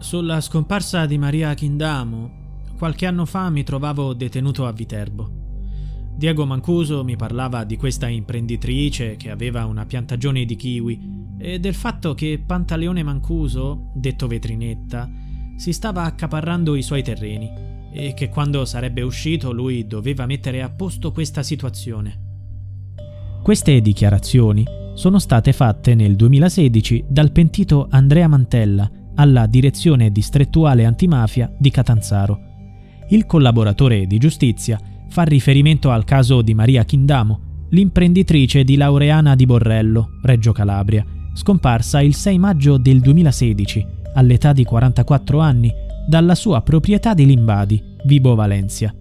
[0.00, 2.30] Sulla scomparsa di Maria Chindamo,
[2.78, 5.28] qualche anno fa mi trovavo detenuto a Viterbo.
[6.16, 11.00] Diego Mancuso mi parlava di questa imprenditrice che aveva una piantagione di kiwi
[11.38, 15.10] e del fatto che Pantaleone Mancuso, detto Vetrinetta,
[15.56, 17.50] si stava accaparrando i suoi terreni
[17.92, 22.26] e che quando sarebbe uscito lui doveva mettere a posto questa situazione.
[23.42, 31.52] Queste dichiarazioni sono state fatte nel 2016 dal pentito Andrea Mantella alla Direzione Distrettuale Antimafia
[31.56, 32.40] di Catanzaro.
[33.08, 34.78] Il collaboratore di giustizia
[35.08, 41.04] fa riferimento al caso di Maria Chindamo, l'imprenditrice di Laureana di Borrello, Reggio Calabria,
[41.34, 45.72] scomparsa il 6 maggio del 2016, all'età di 44 anni,
[46.06, 48.94] dalla sua proprietà di Limbadi, Vibo Valencia.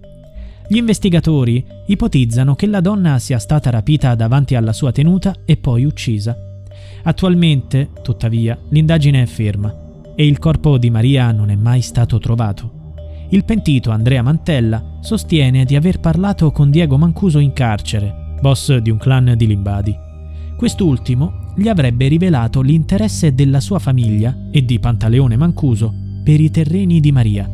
[0.67, 5.86] Gli investigatori ipotizzano che la donna sia stata rapita davanti alla sua tenuta e poi
[5.86, 6.36] uccisa.
[7.03, 9.86] Attualmente, tuttavia, l'indagine è ferma
[10.20, 12.95] e il corpo di Maria non è mai stato trovato.
[13.30, 18.89] Il pentito Andrea Mantella sostiene di aver parlato con Diego Mancuso in carcere, boss di
[18.89, 19.95] un clan di Limbadi.
[20.58, 27.00] Quest'ultimo gli avrebbe rivelato l'interesse della sua famiglia e di Pantaleone Mancuso per i terreni
[27.00, 27.47] di Maria.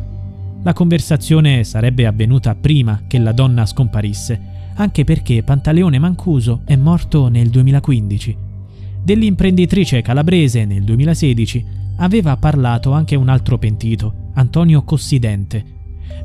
[0.62, 4.40] La conversazione sarebbe avvenuta prima che la donna scomparisse,
[4.76, 8.36] anche perché Pantaleone Mancuso è morto nel 2015.
[9.02, 15.64] Dell'imprenditrice calabrese nel 2016 aveva parlato anche un altro pentito, Antonio Cossidente.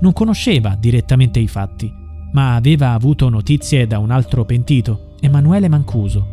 [0.02, 1.92] Non conosceva direttamente i fatti,
[2.32, 6.28] ma aveva avuto notizie da un altro pentito, Emanuele Mancuso.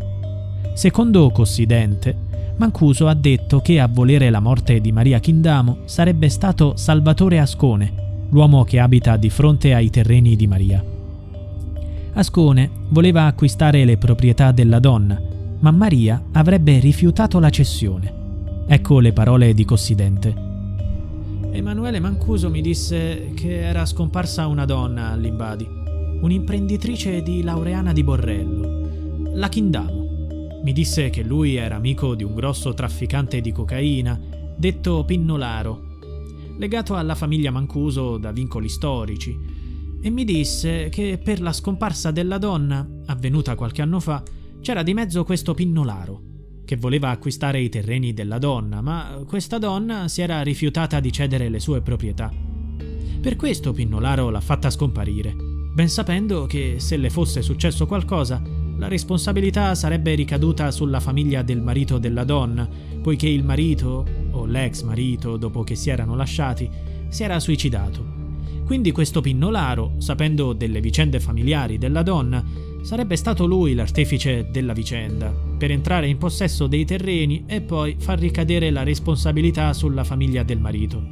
[0.74, 2.24] Secondo Cossidente,
[2.56, 7.92] Mancuso ha detto che a volere la morte di Maria Chindamo sarebbe stato Salvatore Ascone,
[8.30, 10.82] l'uomo che abita di fronte ai terreni di Maria.
[12.14, 15.20] Ascone voleva acquistare le proprietà della donna,
[15.58, 18.24] ma Maria avrebbe rifiutato la cessione.
[18.68, 20.34] Ecco le parole di Cossidente.
[21.52, 25.64] Emanuele Mancuso mi disse che era scomparsa una donna all'Imbadi,
[26.20, 30.58] un'imprenditrice di Laureana di Borrello, la Chindamo.
[30.64, 34.20] Mi disse che lui era amico di un grosso trafficante di cocaina,
[34.56, 35.98] detto Pinnolaro,
[36.58, 39.38] legato alla famiglia Mancuso da vincoli storici,
[40.02, 44.24] e mi disse che per la scomparsa della donna, avvenuta qualche anno fa,
[44.60, 46.34] c'era di mezzo questo Pinnolaro
[46.66, 51.48] che voleva acquistare i terreni della donna, ma questa donna si era rifiutata di cedere
[51.48, 52.30] le sue proprietà.
[53.20, 58.42] Per questo Pinnolaro l'ha fatta scomparire, ben sapendo che se le fosse successo qualcosa,
[58.78, 62.68] la responsabilità sarebbe ricaduta sulla famiglia del marito della donna,
[63.00, 66.68] poiché il marito, o l'ex marito, dopo che si erano lasciati,
[67.08, 68.15] si era suicidato.
[68.66, 72.44] Quindi questo Pinnolaro, sapendo delle vicende familiari della donna,
[72.86, 78.16] Sarebbe stato lui l'artefice della vicenda, per entrare in possesso dei terreni e poi far
[78.16, 81.02] ricadere la responsabilità sulla famiglia del marito.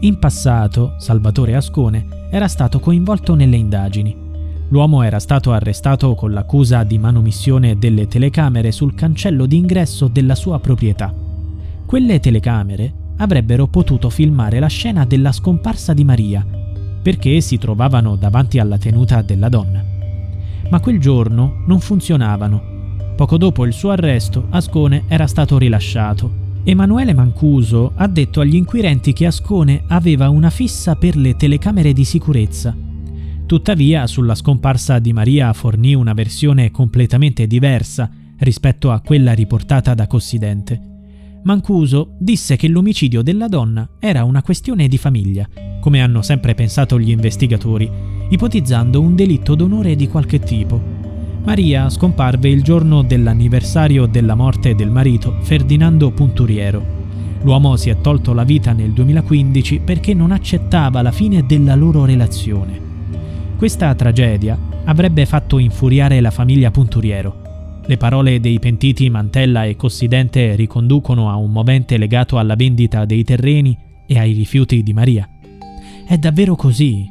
[0.00, 4.14] In passato, Salvatore Ascone era stato coinvolto nelle indagini.
[4.68, 10.58] L'uomo era stato arrestato con l'accusa di manomissione delle telecamere sul cancello d'ingresso della sua
[10.58, 11.10] proprietà.
[11.86, 16.44] Quelle telecamere avrebbero potuto filmare la scena della scomparsa di Maria,
[17.02, 19.96] perché si trovavano davanti alla tenuta della donna
[20.70, 22.76] ma quel giorno non funzionavano.
[23.16, 26.46] Poco dopo il suo arresto, Ascone era stato rilasciato.
[26.64, 32.04] Emanuele Mancuso ha detto agli inquirenti che Ascone aveva una fissa per le telecamere di
[32.04, 32.76] sicurezza.
[33.46, 40.06] Tuttavia, sulla scomparsa di Maria fornì una versione completamente diversa rispetto a quella riportata da
[40.06, 40.97] Cossidente.
[41.48, 45.48] Mancuso disse che l'omicidio della donna era una questione di famiglia,
[45.80, 47.90] come hanno sempre pensato gli investigatori,
[48.28, 50.78] ipotizzando un delitto d'onore di qualche tipo.
[51.44, 56.84] Maria scomparve il giorno dell'anniversario della morte del marito Ferdinando Punturiero.
[57.40, 62.04] L'uomo si è tolto la vita nel 2015 perché non accettava la fine della loro
[62.04, 62.78] relazione.
[63.56, 67.47] Questa tragedia avrebbe fatto infuriare la famiglia Punturiero.
[67.88, 73.24] Le parole dei pentiti Mantella e Cossidente riconducono a un movente legato alla vendita dei
[73.24, 73.74] terreni
[74.06, 75.26] e ai rifiuti di Maria.
[76.06, 77.10] È davvero così